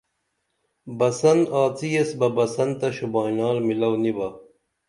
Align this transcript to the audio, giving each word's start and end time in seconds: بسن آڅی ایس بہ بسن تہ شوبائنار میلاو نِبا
بسن 0.97 1.39
آڅی 1.61 1.89
ایس 1.95 2.09
بہ 2.19 2.27
بسن 2.35 2.69
تہ 2.79 2.87
شوبائنار 2.95 3.57
میلاو 3.67 3.93
نِبا 4.03 4.27